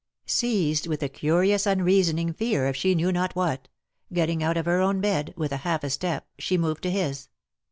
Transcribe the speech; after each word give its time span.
Seized 0.25 0.87
with 0.87 1.03
a 1.03 1.09
curious 1.09 1.67
unreasoning 1.67 2.33
fear 2.33 2.65
of 2.65 2.75
she 2.75 2.95
knew 2.95 3.11
not 3.11 3.35
what; 3.35 3.67
getting 4.11 4.41
out 4.41 4.57
oi 4.57 4.63
her 4.63 4.79
own 4.81 4.99
bed, 4.99 5.31
with 5.37 5.51
half 5.51 5.83
a 5.83 5.91
step 5.91 6.27
she 6.39 6.57
moved 6.57 6.81
to 6.81 6.89
his. 6.89 7.29